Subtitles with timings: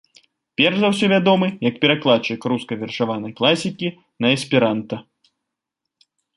[0.61, 3.87] Перш за ўсё вядомы як перакладчык рускай вершаванай класікі
[4.25, 4.95] на эсперанта.